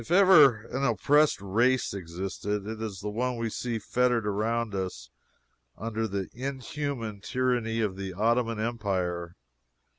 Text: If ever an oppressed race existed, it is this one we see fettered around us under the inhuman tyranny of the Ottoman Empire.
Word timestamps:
If 0.01 0.09
ever 0.09 0.63
an 0.75 0.83
oppressed 0.83 1.39
race 1.41 1.93
existed, 1.93 2.65
it 2.65 2.81
is 2.81 3.01
this 3.01 3.03
one 3.03 3.37
we 3.37 3.51
see 3.51 3.77
fettered 3.77 4.25
around 4.25 4.73
us 4.73 5.11
under 5.77 6.07
the 6.07 6.27
inhuman 6.33 7.21
tyranny 7.21 7.81
of 7.81 7.95
the 7.95 8.11
Ottoman 8.13 8.59
Empire. 8.59 9.35